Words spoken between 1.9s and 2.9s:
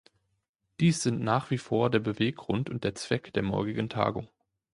der Beweggrund und